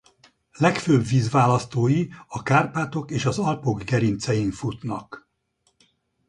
Legfőbb 0.53 1.05
vízválasztói 1.05 2.07
a 2.27 2.43
Kárpátok 2.43 3.11
és 3.11 3.25
az 3.25 3.37
Alpok 3.39 3.83
gerincein 3.83 4.51
futnak. 4.51 5.29